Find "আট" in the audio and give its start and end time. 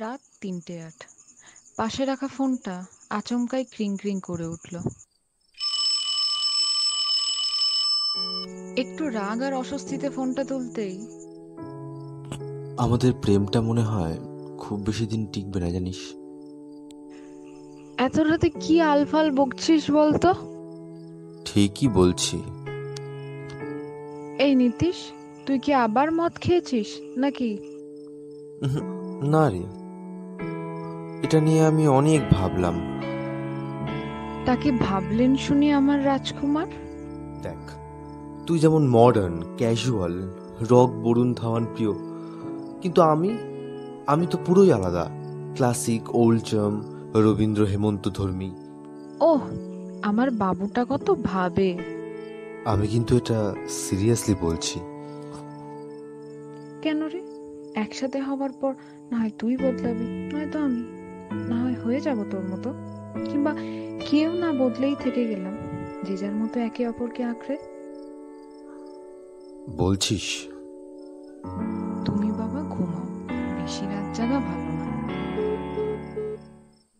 0.82-1.04